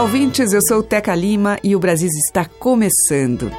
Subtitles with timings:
[0.00, 0.54] Olá, ouvintes.
[0.54, 3.52] Eu sou Teca Lima e o Brasil está começando.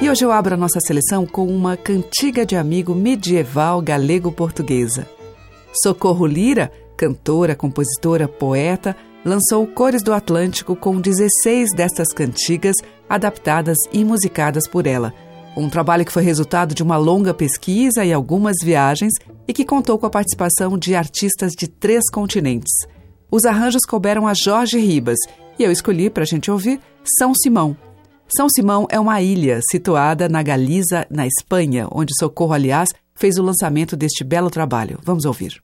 [0.00, 5.08] E hoje eu abro a nossa seleção com uma cantiga de amigo medieval galego-portuguesa.
[5.82, 12.76] Socorro Lira, cantora, compositora, poeta, lançou Cores do Atlântico com 16 destas cantigas
[13.08, 15.12] adaptadas e musicadas por ela.
[15.56, 19.14] Um trabalho que foi resultado de uma longa pesquisa e algumas viagens
[19.48, 22.70] e que contou com a participação de artistas de três continentes.
[23.30, 25.18] Os arranjos couberam a Jorge Ribas
[25.58, 26.80] e eu escolhi para a gente ouvir
[27.18, 27.76] São Simão.
[28.36, 33.42] São Simão é uma ilha situada na Galiza, na Espanha, onde Socorro, aliás, fez o
[33.42, 34.98] lançamento deste belo trabalho.
[35.02, 35.62] Vamos ouvir.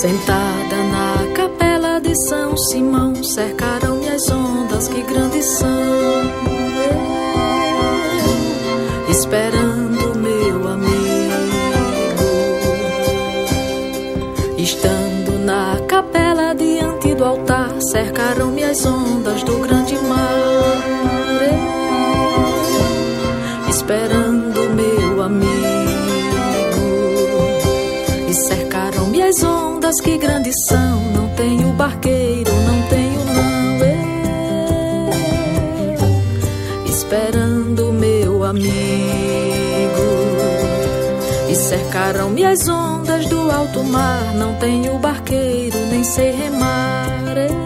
[0.00, 5.68] Sentada na capela de São Simão, cercaram-me as ondas que grandes são.
[9.08, 10.94] Esperando meu amigo,
[14.56, 19.17] estando na capela diante do altar, cercaram-me as ondas
[29.98, 31.00] ondas que grandes são.
[31.12, 33.78] Não tenho barqueiro, não tenho não.
[36.84, 38.68] Eu, esperando meu amigo.
[41.48, 44.34] E cercaram-me as ondas do alto mar.
[44.34, 47.36] Não tenho barqueiro, nem sei remar.
[47.36, 47.58] Eu,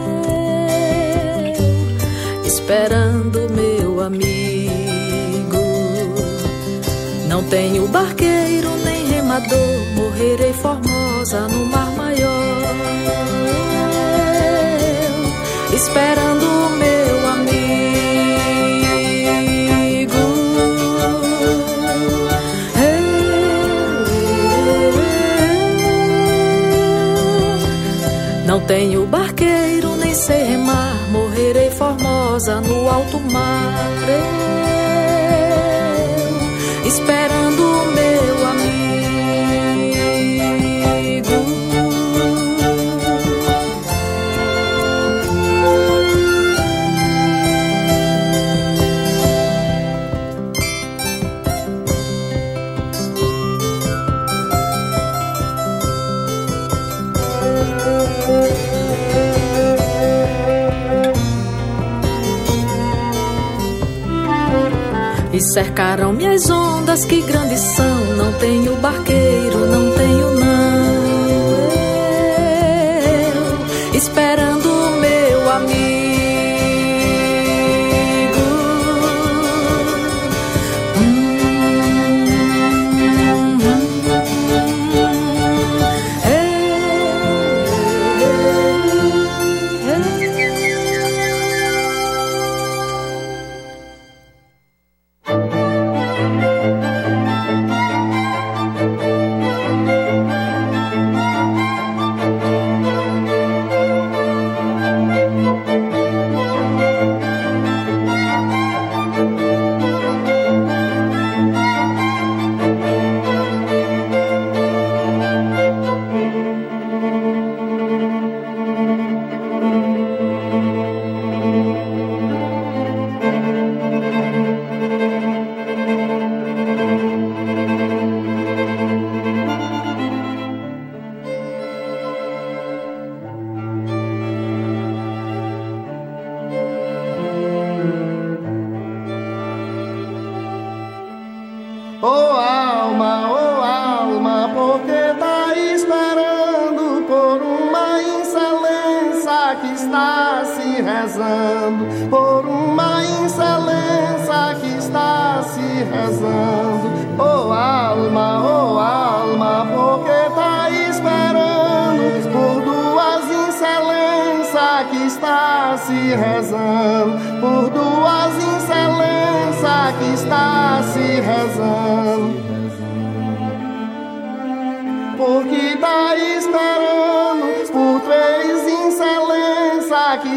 [2.45, 4.73] esperando meu amigo.
[7.29, 9.59] Não tenho barqueiro, nem remador.
[9.97, 11.92] Morrerei formosa no mar.
[15.75, 17.53] Esperando meu amigo.
[28.47, 30.95] Não tenho barqueiro, nem sei remar.
[31.11, 33.73] Morrerei formosa no alto mar.
[65.33, 68.05] E cercaram-me as ondas que grandes são.
[68.17, 70.83] Não tenho barqueiro, não tenho não.
[73.93, 74.72] Eu, esperando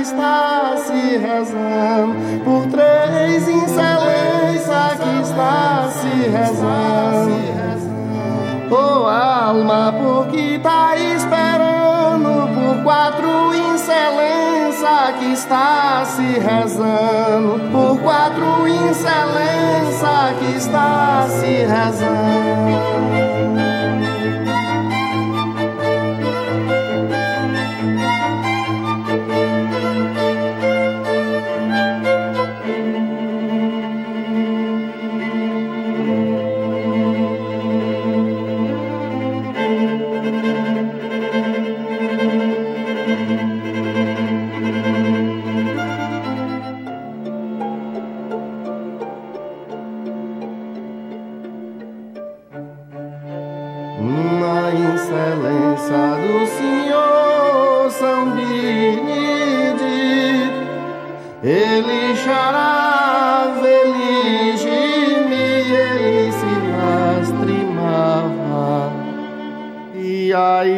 [0.05, 7.55] está se rezando, por três excelência que está se rezando.
[8.69, 20.35] Oh alma, porque tá esperando por quatro excelência que está se rezando, por quatro excelência
[20.39, 23.34] que está se rezando.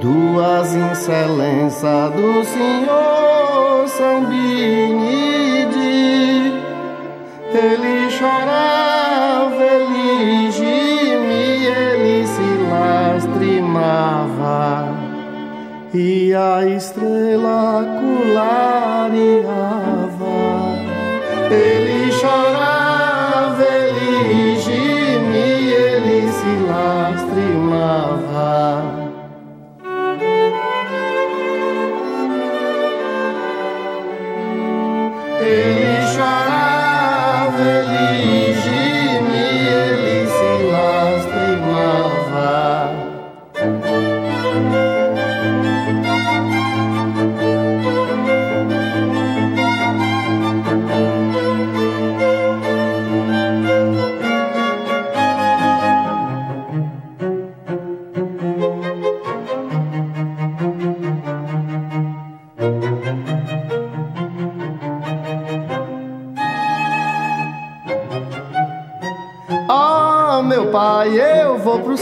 [0.00, 5.76] Duas excelências do Senhor são benide.
[7.52, 13.86] Ele chorava, ele gemia, ele se lastimava
[15.94, 17.86] E a estrela
[18.34, 18.66] clareava.
[21.50, 21.85] Ele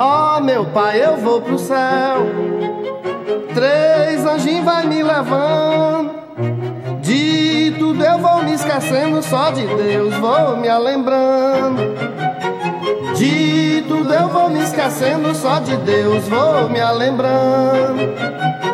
[0.00, 2.26] Ó oh, meu pai, eu vou pro céu.
[3.54, 6.10] Três anjinhos vai me levando.
[7.00, 11.94] De tudo eu vou me esquecendo só de Deus, vou me lembrando.
[13.14, 18.73] De tudo eu vou me esquecendo só de Deus, vou me lembrando.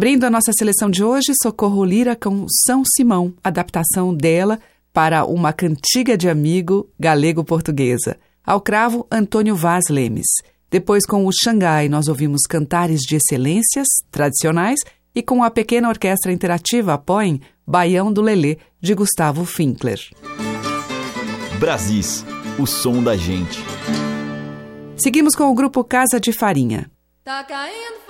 [0.00, 4.58] Abrindo a nossa seleção de hoje, Socorro Lira com São Simão, adaptação dela
[4.94, 8.16] para uma cantiga de amigo galego-portuguesa.
[8.42, 10.24] Ao cravo, Antônio Vaz Lemes.
[10.70, 14.80] Depois, com o Xangai, nós ouvimos cantares de excelências tradicionais
[15.14, 20.00] e com a pequena orquestra interativa Apoiem, Baião do Lelê, de Gustavo Finkler.
[21.58, 22.24] Brasis,
[22.58, 23.62] o som da gente.
[24.96, 26.90] Seguimos com o grupo Casa de Farinha.
[27.22, 28.00] Tá caindo ai,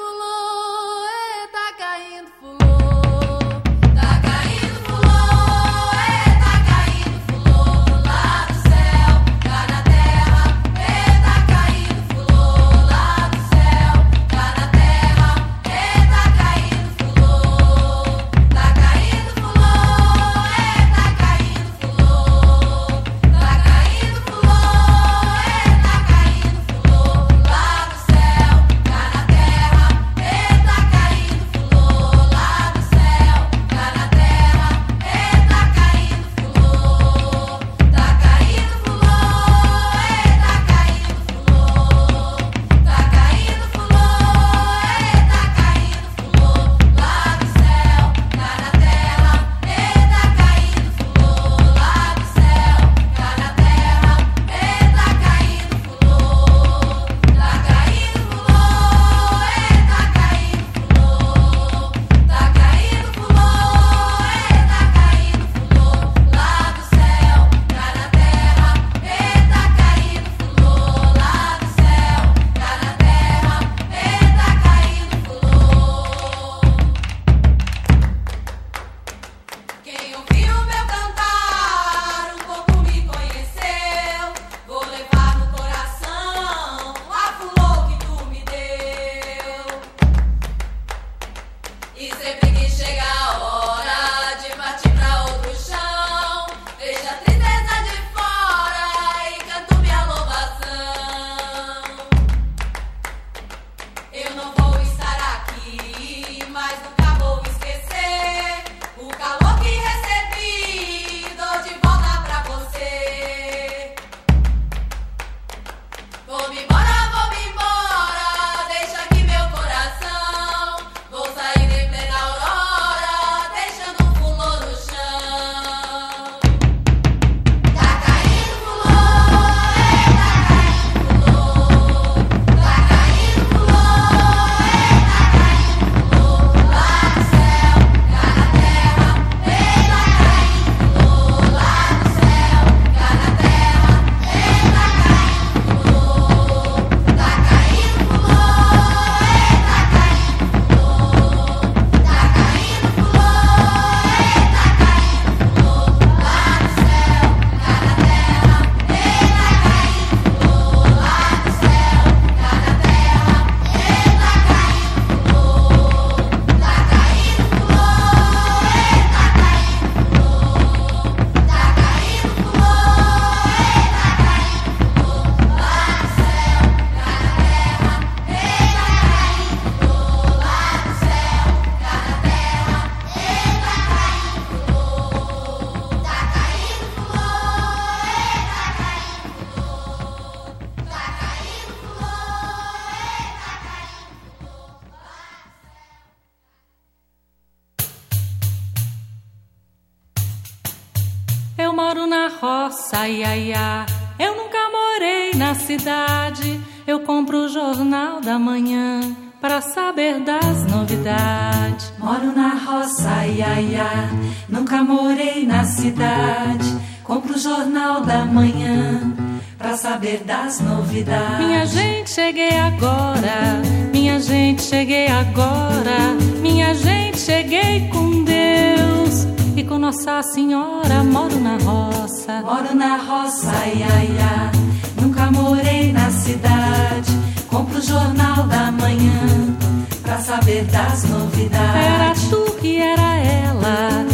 [229.91, 231.03] Nossa Senhora.
[231.03, 235.03] Moro na roça Moro na roça, ai, ai, ai.
[235.03, 237.11] Nunca morei na cidade.
[237.49, 239.57] Compro o jornal da manhã
[240.01, 241.75] pra saber das novidades.
[241.75, 244.07] Era tu que era ela,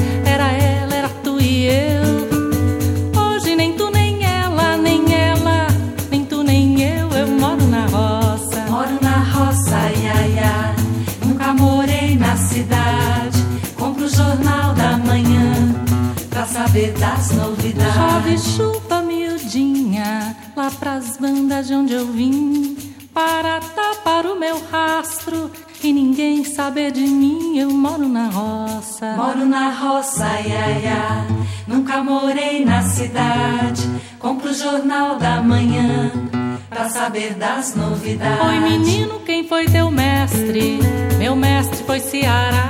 [18.38, 22.76] chuva miudinha lá pras bandas de onde eu vim
[23.12, 25.50] para tapar o meu rastro
[25.83, 29.14] e ninguém ninguém saber de mim, eu moro na roça.
[29.16, 31.26] Moro na roça, ia, ia.
[31.66, 33.87] Nunca morei na cidade.
[34.19, 36.11] Compro o jornal da manhã
[36.71, 38.47] pra saber das novidades.
[38.47, 40.78] Oi, menino, quem foi teu mestre?
[41.19, 42.69] Meu mestre foi Ceará.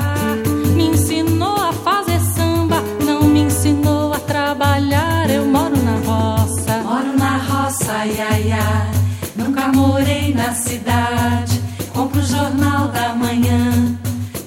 [0.75, 5.06] Me ensinou a fazer samba, não me ensinou a trabalhar.
[5.31, 6.83] Eu moro na roça.
[6.83, 8.91] Moro na roça, ia, ia.
[9.37, 11.61] Nunca morei na cidade.
[11.93, 13.97] Compro o jornal da manhã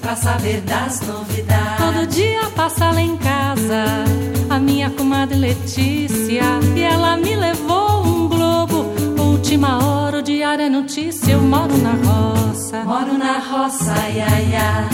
[0.00, 1.78] pra saber das novidades.
[1.78, 4.04] Todo dia passa lá em casa
[4.50, 6.42] a minha comadre Letícia
[6.74, 8.86] e ela me levou um globo.
[9.18, 11.32] Última hora, o diário é notícia.
[11.32, 12.82] Eu moro na roça.
[12.84, 14.88] Moro na roça, ia, ia.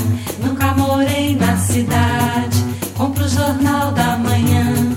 [0.45, 2.65] Nunca morei na cidade.
[2.97, 4.96] Compro o jornal da manhã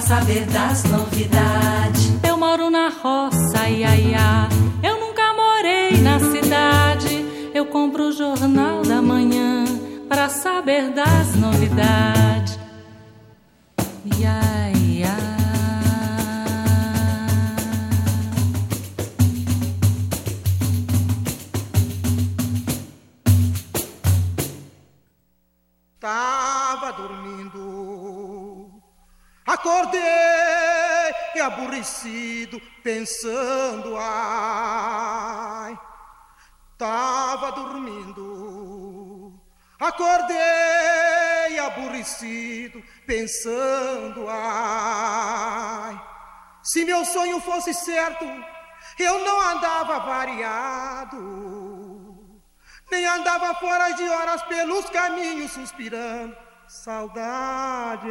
[0.00, 2.12] saber das novidades.
[2.26, 4.48] Eu moro na roça, ia, ia.
[4.82, 7.24] Eu nunca morei na cidade.
[7.54, 9.64] Eu compro o jornal da manhã
[10.08, 12.58] para saber das novidades.
[14.18, 14.79] Ia, ia.
[29.90, 35.78] Acordei aborrecido, pensando, ai.
[36.78, 39.32] Tava dormindo,
[39.78, 46.00] acordei aborrecido, pensando, ai.
[46.62, 48.24] Se meu sonho fosse certo,
[48.98, 51.18] eu não andava variado,
[52.90, 58.10] nem andava fora de horas pelos caminhos suspirando, saudade.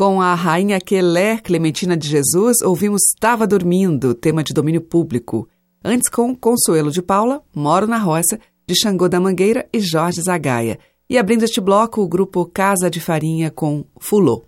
[0.00, 5.46] Com a rainha Quelé Clementina de Jesus, ouvimos Tava Dormindo, tema de domínio público.
[5.84, 10.78] Antes, com Consuelo de Paula, Moro na Roça, de Xangô da Mangueira e Jorge Zagaia.
[11.06, 14.42] E abrindo este bloco, o grupo Casa de Farinha com Fulô.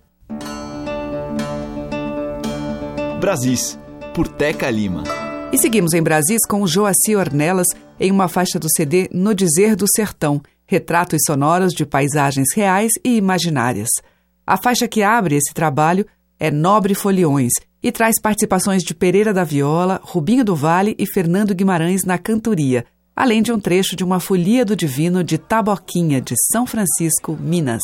[3.21, 3.77] Brasis,
[4.15, 5.03] por Teca Lima.
[5.51, 7.67] E seguimos em Brasis com Joaci Ornelas
[7.99, 13.17] em uma faixa do CD No Dizer do Sertão, retratos sonoros de paisagens reais e
[13.17, 13.89] imaginárias.
[14.45, 16.05] A faixa que abre esse trabalho
[16.39, 17.51] é Nobre Foliões
[17.81, 22.85] e traz participações de Pereira da Viola, Rubinho do Vale e Fernando Guimarães na cantoria,
[23.15, 27.83] além de um trecho de uma Folia do Divino de Taboquinha, de São Francisco, Minas.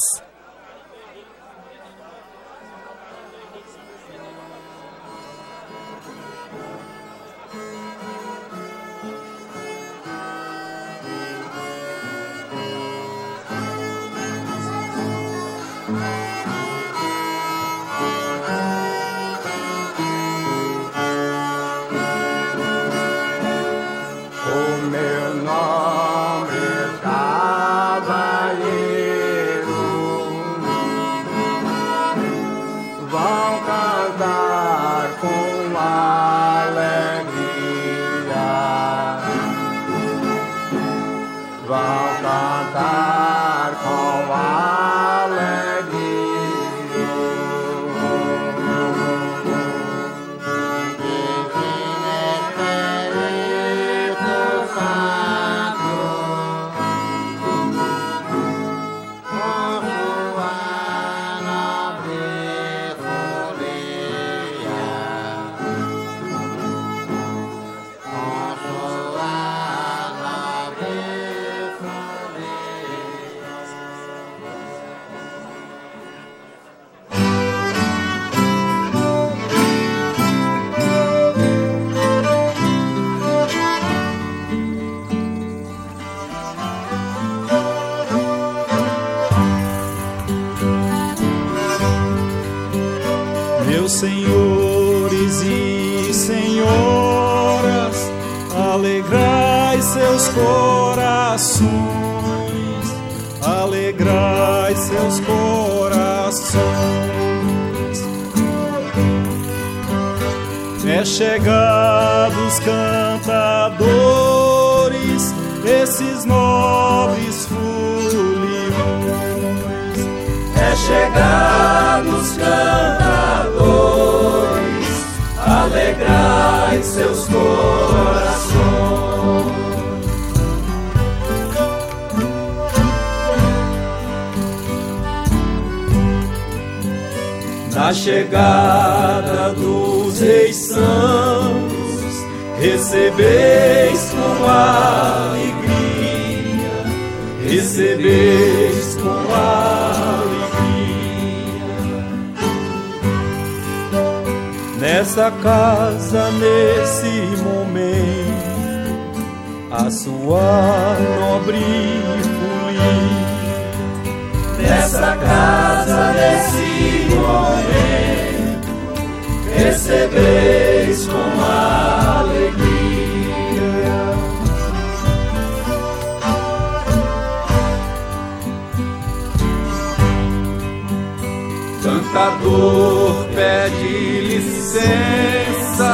[182.19, 183.95] Cantador pede
[184.27, 185.93] licença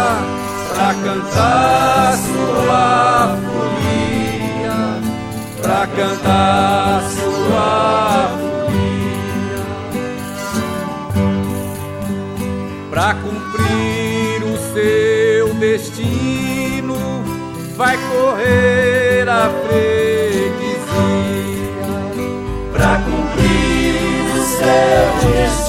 [0.73, 4.79] pra cantar sua folia,
[5.61, 9.61] pra cantar sua folia,
[12.89, 16.97] pra cumprir o seu destino,
[17.77, 20.95] vai correr a freguesia,
[22.73, 23.93] pra cumprir
[24.33, 25.64] o seu destino,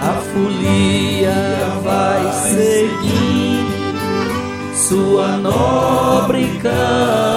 [0.00, 1.42] A folia
[1.82, 3.62] vai seguir
[4.74, 7.31] sua nobre caminhada,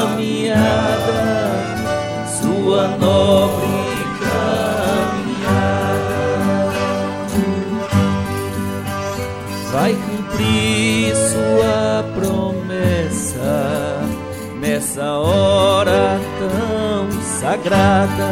[14.96, 18.30] nessa hora tão sagrada.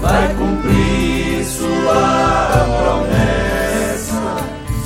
[0.00, 4.22] Vai cumprir sua promessa,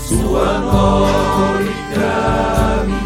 [0.09, 2.99] sua nobre caminhada.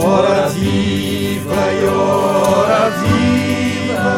[0.00, 4.14] Ora viva e ora viva,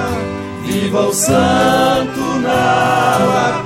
[0.65, 3.64] viva o santo na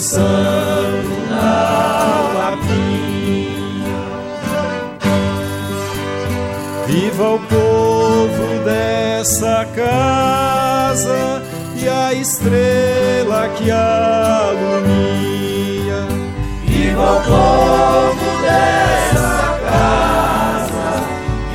[0.00, 4.02] santo na lapinha.
[6.86, 11.42] Viva o povo dessa casa
[11.76, 16.06] e a estrela que a ilumina.
[16.64, 21.02] Viva o povo dessa casa,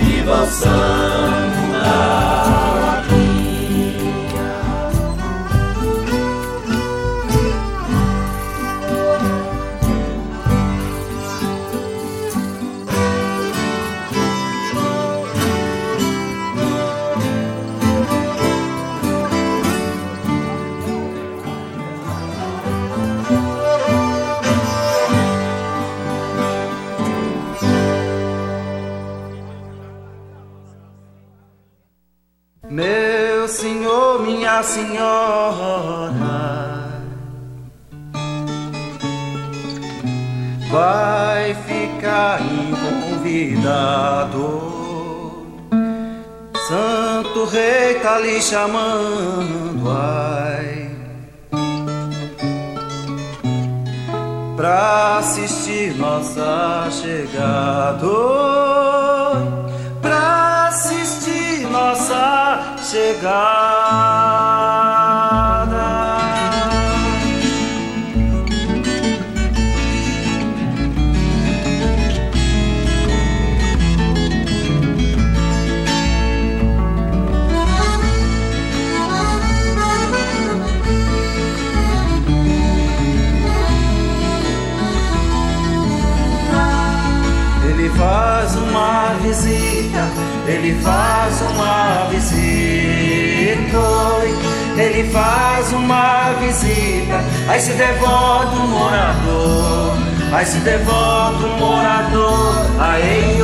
[0.01, 1.12] viva o santo
[34.63, 36.13] senhora,
[40.71, 42.39] vai ficar
[43.11, 44.73] convidado.
[46.67, 50.89] Santo Rei tá lhe chamando, ai,
[54.55, 58.07] pra assistir nossa chegada.
[62.93, 63.33] Chegada.
[87.67, 90.07] Ele faz uma visita,
[90.47, 92.73] ele faz uma visita.
[94.75, 99.95] Ele faz uma visita, aí se devota um morador,
[100.31, 103.39] aí se devota um morador, aí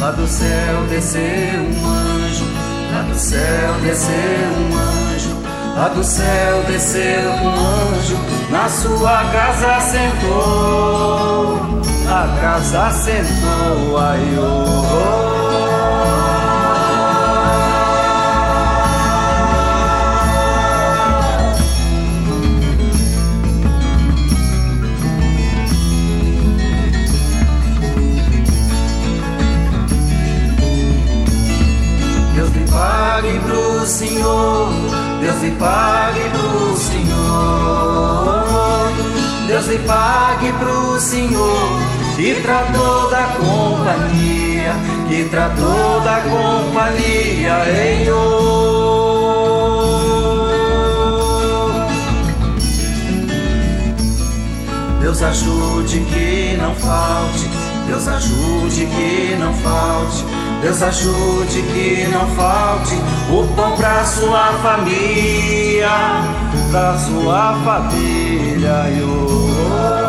[0.00, 2.44] Lá do céu desceu um anjo,
[2.92, 4.73] lá do céu desceu um
[5.74, 8.16] lá do céu desceu um anjo,
[8.50, 11.60] na sua casa sentou,
[12.08, 15.04] a casa sentou, ai oh.
[32.74, 34.68] pague pro Senhor,
[35.24, 38.44] Deus lhe pague pro Senhor,
[39.46, 41.80] Deus lhe pague pro Senhor,
[42.14, 44.74] que tratou da companhia,
[45.08, 48.04] que tratou da companhia, ei
[55.00, 57.48] Deus ajude que não falte,
[57.86, 62.94] Deus ajude que não falte Deus ajude que não falte
[63.30, 65.90] o pão pra sua família,
[66.70, 68.72] pra sua família.
[69.06, 70.03] Oh.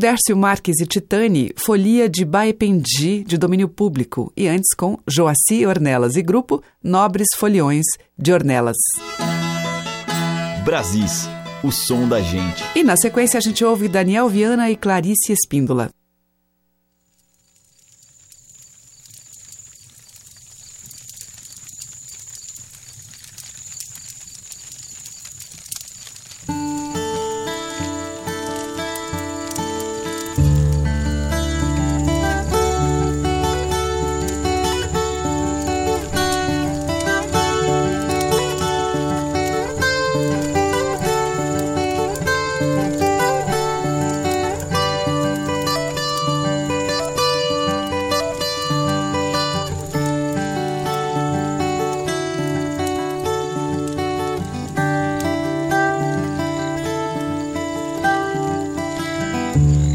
[0.00, 6.16] Dércio Marques e Titani Folia de Baependi, de domínio público, e antes com Joaci Ornelas
[6.16, 7.84] e grupo Nobres Foliões
[8.18, 8.78] de Ornelas.
[10.64, 11.28] Brasis,
[11.62, 12.64] o som da gente.
[12.74, 15.90] E na sequência a gente ouve Daniel Viana e Clarice Espíndola.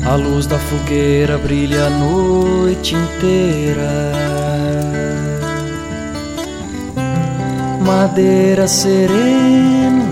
[0.06, 4.12] A luz da fogueira brilha a noite inteira.
[7.82, 10.06] Madeira sereno,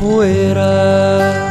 [0.00, 1.48] poeira.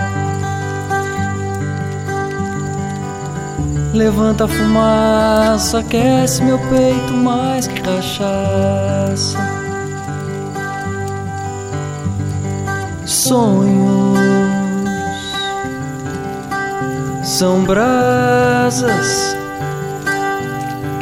[3.93, 9.37] Levanta a fumaça, aquece meu peito mais que cachaça.
[13.05, 14.46] Sonho
[17.37, 19.37] são brasas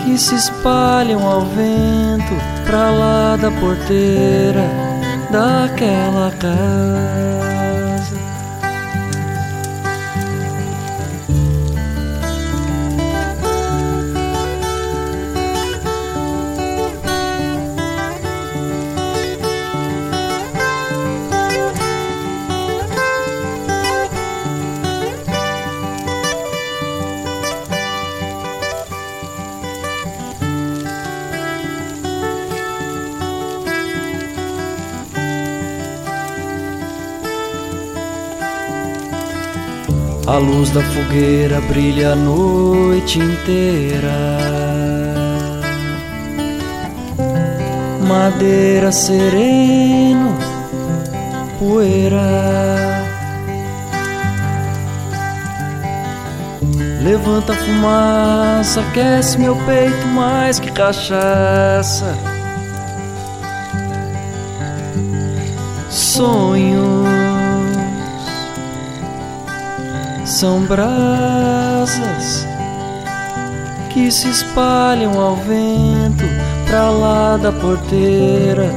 [0.03, 2.33] que se espalham ao vento
[2.65, 4.69] pra lá da porteira
[5.31, 7.34] daquela casa.
[40.35, 44.35] A luz da fogueira brilha a noite inteira.
[48.05, 50.37] madeira sereno,
[51.57, 52.19] poeira.
[57.01, 62.13] Levanta a fumaça, aquece meu peito mais que cachaça.
[65.89, 67.04] Sonhos
[70.25, 72.47] são brasas
[73.93, 76.25] que se espalham ao vento
[76.67, 78.69] pra lá da porteira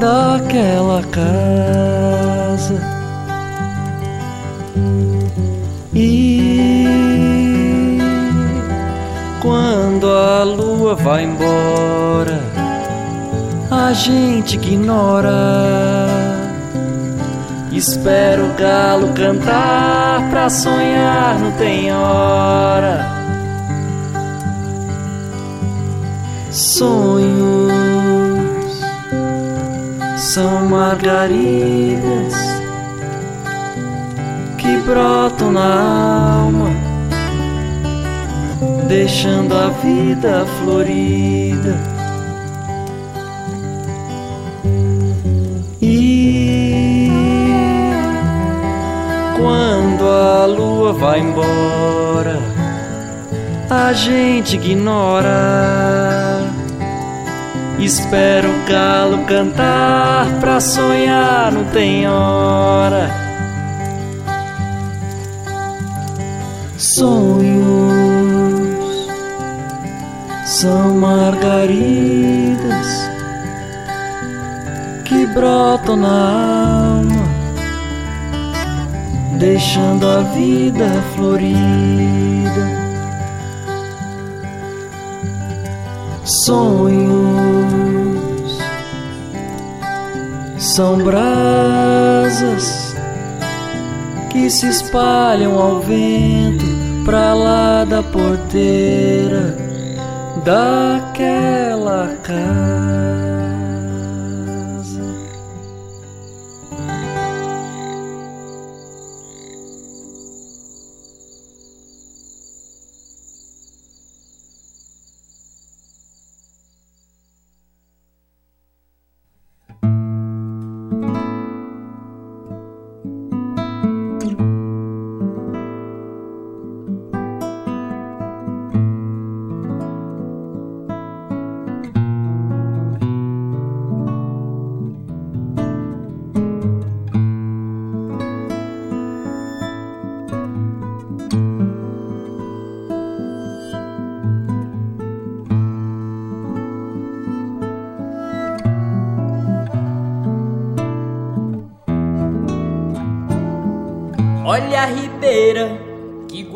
[0.00, 2.74] daquela casa.
[5.94, 7.98] E
[9.40, 12.40] quando a lua vai embora,
[13.70, 16.29] a gente ignora.
[17.80, 23.06] Espero o galo cantar pra sonhar, não tem hora.
[26.50, 27.72] Sonhos
[30.18, 32.34] são margaridas
[34.58, 36.68] que brotam na alma,
[38.88, 41.89] deixando a vida florida.
[50.50, 52.38] Lua vai embora,
[53.70, 56.40] a gente ignora.
[57.78, 63.10] Espero o galo cantar pra sonhar, não tem hora.
[66.76, 68.10] Sonhos
[70.44, 72.86] são margaridas
[75.04, 77.09] que brotam na alma,
[79.40, 82.80] deixando a vida florida.
[86.44, 87.10] sonhos
[90.58, 92.94] são brasas
[94.30, 96.64] que se espalham ao vento
[97.04, 99.56] pra lá da porteira
[100.44, 103.29] daquela casa.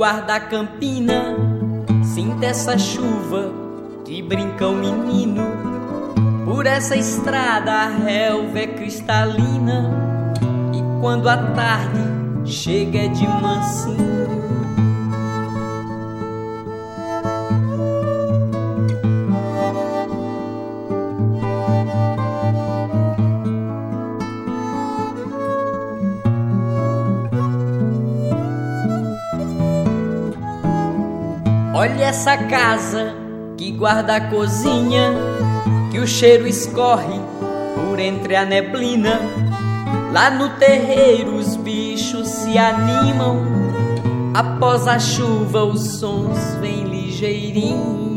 [0.04, 1.34] Guarda campina,
[2.14, 3.50] sinta essa chuva
[4.04, 5.42] que brinca o menino.
[6.44, 9.90] Por essa estrada a relva é cristalina,
[10.74, 12.04] e quando a tarde
[12.44, 14.13] chega é de mansinho.
[31.94, 33.14] Olha essa casa
[33.56, 35.12] que guarda a cozinha,
[35.92, 37.20] que o cheiro escorre
[37.76, 39.20] por entre a neblina.
[40.12, 43.44] Lá no terreiro os bichos se animam,
[44.34, 48.13] após a chuva os sons vêm ligeirinho.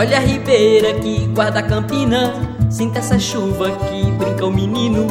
[0.00, 2.32] Olha a ribeira que guarda a campina,
[2.70, 5.06] sinta essa chuva que brinca o menino.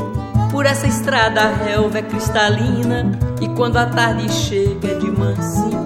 [0.50, 5.86] Por essa estrada a relva é cristalina, e quando a tarde chega é de mansinho.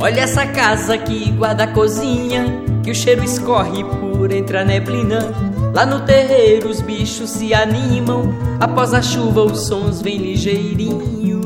[0.00, 5.51] Olha essa casa que guarda a cozinha, que o cheiro escorre por entre a neblina.
[5.72, 11.40] Lá no terreiro os bichos se animam, após a chuva os sons vêm ligeirinho.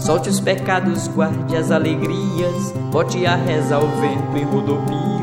[0.00, 5.20] Solte os pecados, guarde as alegrias, bote a reza ao vento em rodopio.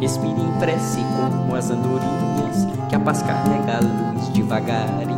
[0.00, 5.17] Respire em prece como as andorinhas, que a paz carrega a luz devagarinho.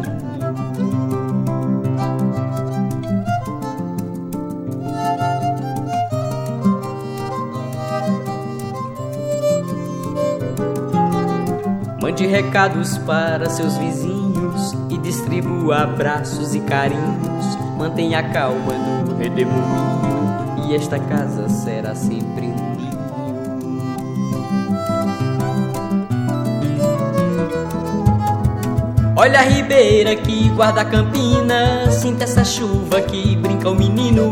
[12.31, 17.59] Recados para seus vizinhos e distribua abraços e carinhos.
[17.76, 23.01] Mantenha calma no redemoinho e esta casa será sempre um ninho.
[29.16, 34.31] Olha a ribeira que guarda a campina, sinta essa chuva que brinca o menino.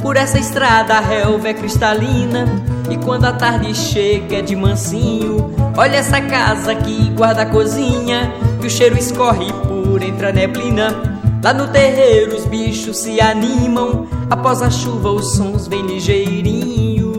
[0.00, 2.46] Por essa estrada a relva é cristalina
[2.90, 5.63] e quando a tarde chega é de mansinho.
[5.76, 11.20] Olha essa casa que guarda a cozinha, que o cheiro escorre por entre a neblina.
[11.42, 17.12] Lá no terreiro os bichos se animam, após a chuva os sons vêm ligeirinho.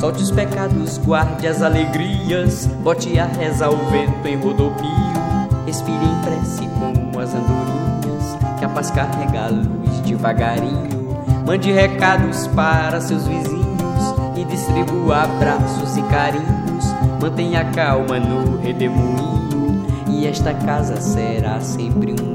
[0.00, 4.90] Solte os pecados, guarde as alegrias, bote a reza ao vento em rodopio.
[5.64, 6.73] Respire em prece
[8.90, 11.04] carrega a luz devagarinho.
[11.46, 16.84] Mande recados para seus vizinhos e distribua abraços e carinhos.
[17.20, 22.33] Mantenha calma no redemoinho e esta casa será sempre um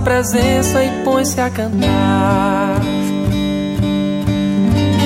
[0.00, 2.80] Presença e põe-se a cantar.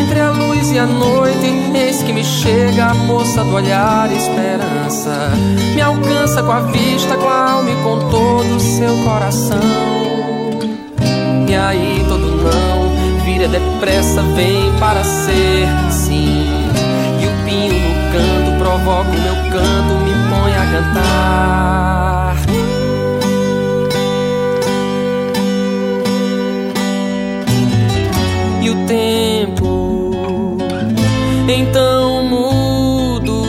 [0.01, 4.17] Entre a luz e a noite, eis que me chega a moça do olhar e
[4.17, 5.33] esperança.
[5.75, 9.59] Me alcança com a vista, com a alma e com todo o seu coração.
[11.49, 16.47] E aí todo não vira depressa, vem para ser sim.
[17.21, 22.22] E o pinho no canto provoca o meu canto, me põe a cantar.
[28.73, 30.57] O tempo.
[31.49, 33.43] Então mudo.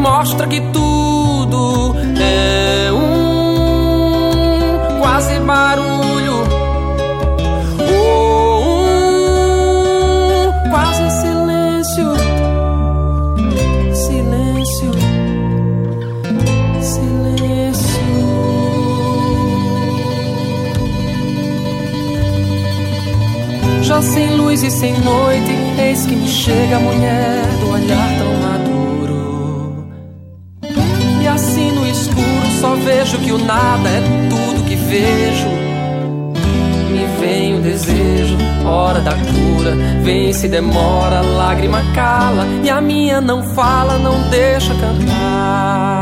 [0.00, 0.85] Mostra que tudo
[24.16, 29.86] sem luz e sem noite Eis que me chega a mulher do olhar tão maduro.
[31.22, 34.00] E assim no escuro só vejo que o nada é
[34.30, 35.48] tudo que vejo.
[36.90, 39.76] Me vem o desejo, hora da cura.
[40.02, 42.46] Vem se demora, lágrima cala.
[42.64, 45.95] E a minha não fala, não deixa cantar.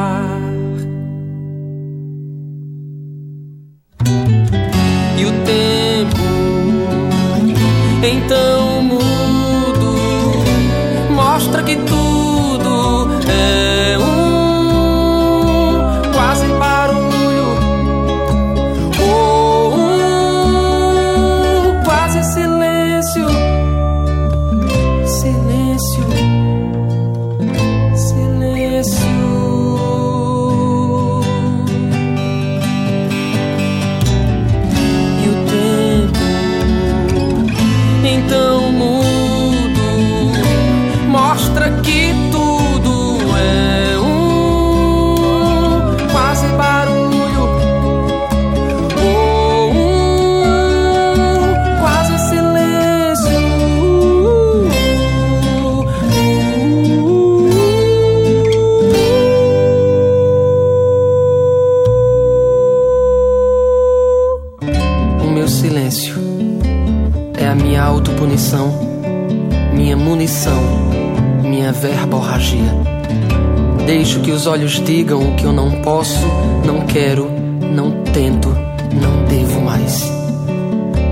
[74.64, 76.26] Olhos digam o que eu não posso,
[76.64, 77.30] não quero,
[77.74, 80.02] não tento, não devo mais.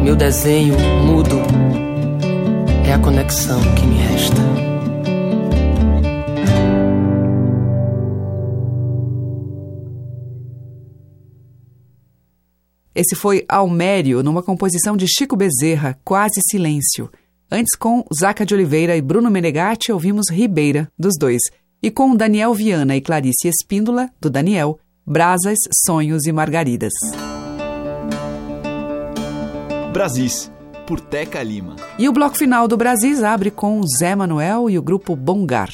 [0.03, 0.75] Meu desenho
[1.05, 1.37] mudo
[2.87, 4.41] é a conexão que me resta.
[12.95, 17.11] Esse foi Almério, numa composição de Chico Bezerra, Quase Silêncio.
[17.51, 21.43] Antes, com Zaca de Oliveira e Bruno Menegatti, ouvimos Ribeira, dos dois.
[21.83, 26.93] E com Daniel Viana e Clarice Espíndola, do Daniel, Brasas, Sonhos e Margaridas.
[29.93, 30.49] Brasis,
[30.87, 31.75] por Teca Lima.
[31.99, 35.71] E o bloco final do Brasis abre com Zé Manuel e o grupo Bongar.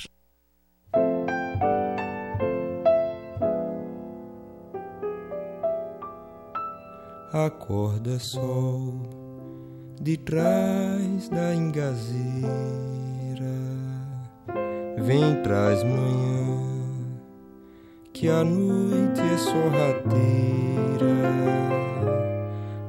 [7.30, 9.02] Acorda sol
[10.00, 12.08] de trás da engazira,
[14.98, 16.58] vem traz manhã,
[18.12, 21.08] que a noite é sorrateira.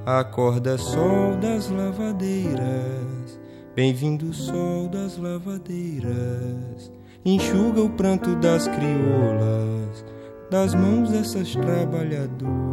[0.05, 3.39] Acorda sol das lavadeiras,
[3.75, 6.91] bem-vindo sol das lavadeiras,
[7.23, 10.05] enxuga o pranto das crioulas,
[10.49, 12.69] das mãos dessas trabalhadoras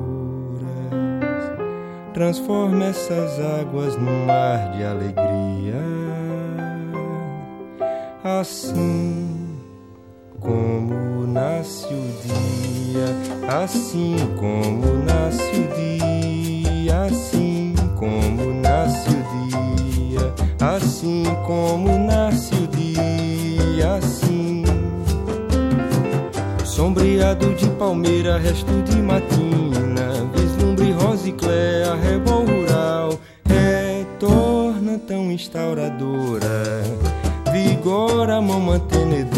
[2.16, 6.05] transforma essas águas num mar de alegria.
[8.26, 9.56] Assim
[10.40, 13.06] como nasce o dia,
[13.62, 19.22] assim como nasce o dia, assim como nasce o
[20.10, 24.64] dia, assim como nasce o dia, assim.
[26.64, 36.82] Sombreado de palmeira, resto de matina, vislumbre rosiclé, arrebol rural, retorna tão instauradora,
[37.86, 39.30] vigora a mão mantenedora,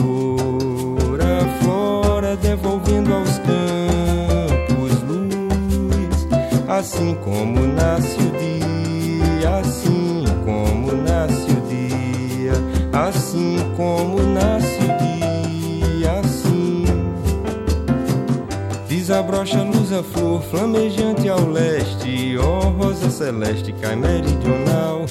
[1.61, 6.27] flora devolvendo aos campos luz,
[6.67, 12.55] assim como nasce o dia, assim como nasce o dia,
[13.07, 16.87] assim como nasce o dia, assim.
[18.89, 25.05] Desabrocha luz a flor flamejante ao leste, ó oh, rosa celeste cai meridional,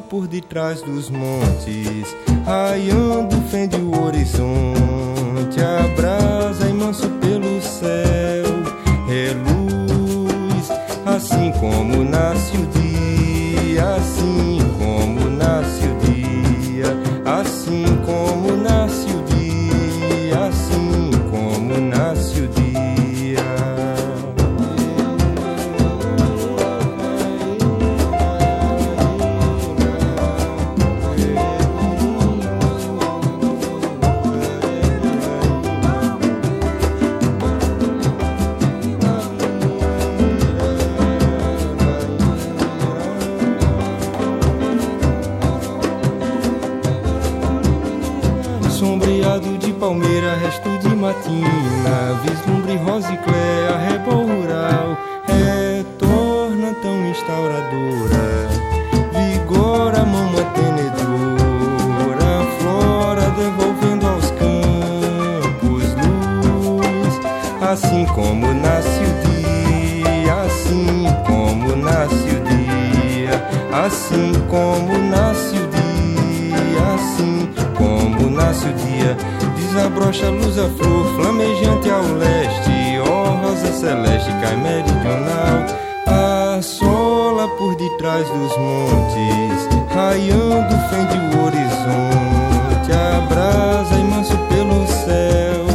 [0.00, 8.46] por detrás dos montes, raiando fende o horizonte, abrasa imenso pelo céu,
[9.10, 10.70] é luz,
[11.04, 16.86] assim como nasce o dia, assim como nasce o dia,
[17.24, 18.77] assim como nasce
[49.88, 58.48] palmeira, resto de matina, vislumbre rosiclé, arrebol rural, retorna tão instauradora,
[59.14, 60.92] vigora mão mantenedora,
[62.58, 67.14] flora devolvendo aos campos luz,
[67.62, 73.42] assim como nasce o dia, assim como nasce o dia,
[73.86, 76.58] assim como nasce o dia,
[76.94, 79.16] assim como nasce o dia,
[79.68, 85.66] desabrocha a luz a flor, flamejante ao leste, ó oh, rosa celeste cai meridional,
[86.56, 95.66] assola por detrás dos montes, raiando fende o horizonte, abrasa imenso pelo céu,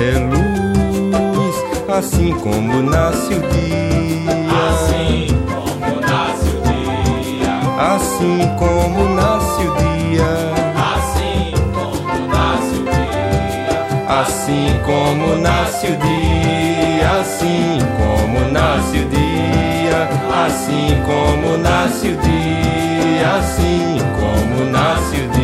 [0.00, 1.56] é luz,
[1.88, 4.30] assim como nasce o dia,
[4.70, 10.53] assim como nasce o dia, assim como nasce o dia.
[14.20, 20.08] Assim como nasce o dia, assim como nasce o dia,
[20.46, 25.43] assim como nasce o dia, assim como nasce o dia.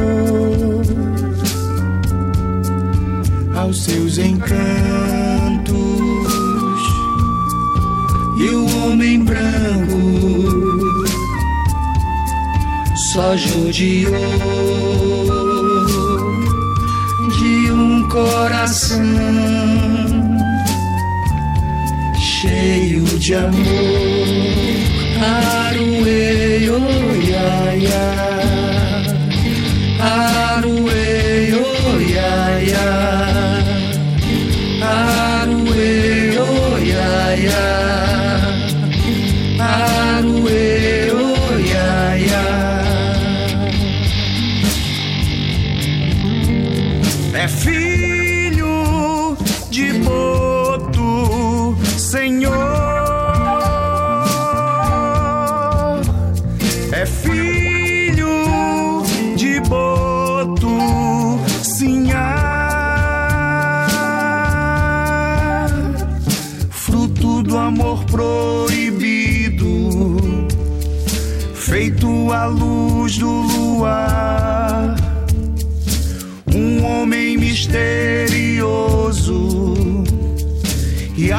[13.11, 14.13] só judiou
[17.37, 19.03] de um coração
[22.17, 23.57] cheio de amor.
[25.19, 28.30] Aruei, oh, ia, ia.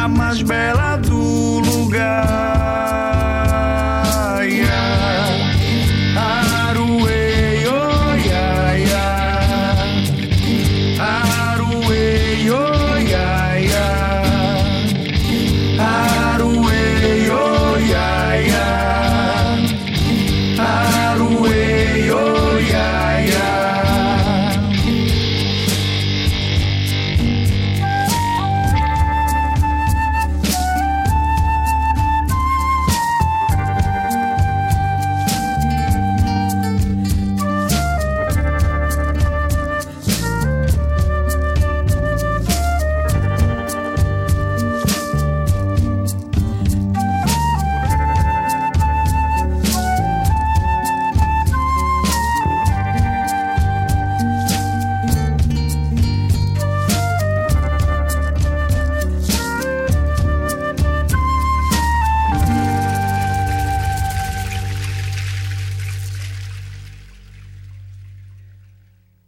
[0.02, 2.61] A mais bela do lugar.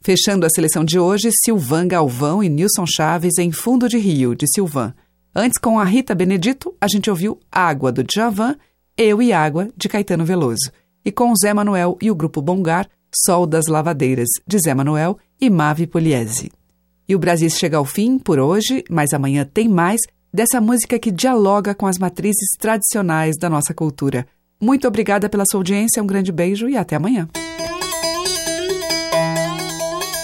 [0.05, 4.45] Fechando a seleção de hoje, Silvan Galvão e Nilson Chaves em Fundo de Rio, de
[4.47, 4.93] Silvan.
[5.35, 8.55] Antes, com a Rita Benedito, a gente ouviu Água, do Djavan,
[8.99, 10.71] Eu e Água, de Caetano Veloso.
[11.03, 12.87] E com Zé Manuel e o grupo Bongar,
[13.25, 16.53] Sol das Lavadeiras, de Zé Manuel e Mavi Poliese.
[17.09, 21.11] E o Brasil chega ao fim por hoje, mas amanhã tem mais dessa música que
[21.11, 24.27] dialoga com as matrizes tradicionais da nossa cultura.
[24.61, 27.27] Muito obrigada pela sua audiência, um grande beijo e até amanhã.